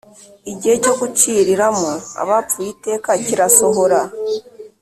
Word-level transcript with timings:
igihe 0.51 0.75
cyo 0.83 0.93
guciriramo 0.99 1.91
abapfuye 2.21 2.69
iteka 2.75 3.09
kirasohora, 3.25 3.99